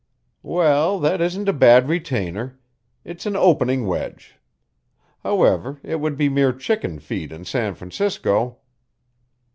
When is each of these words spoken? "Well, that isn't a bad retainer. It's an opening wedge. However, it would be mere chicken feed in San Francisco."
"Well, 0.41 0.99
that 1.01 1.21
isn't 1.21 1.47
a 1.47 1.53
bad 1.53 1.87
retainer. 1.87 2.59
It's 3.05 3.27
an 3.27 3.35
opening 3.35 3.85
wedge. 3.85 4.35
However, 5.21 5.79
it 5.83 5.97
would 5.99 6.17
be 6.17 6.27
mere 6.27 6.53
chicken 6.53 6.97
feed 6.97 7.31
in 7.31 7.45
San 7.45 7.75
Francisco." 7.75 8.57